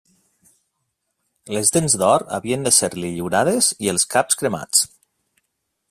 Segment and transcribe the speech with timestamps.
[1.57, 4.83] Les dents d'or havien de ser-li lliurades i els caps cremats.